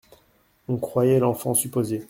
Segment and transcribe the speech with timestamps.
[0.67, 1.99] On croyait l'enfant supposé.